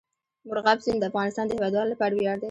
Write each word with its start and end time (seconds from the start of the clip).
مورغاب 0.47 0.79
سیند 0.85 0.99
د 1.01 1.03
افغانستان 1.11 1.45
د 1.47 1.51
هیوادوالو 1.55 1.91
لپاره 1.93 2.13
ویاړ 2.13 2.37
دی. 2.37 2.39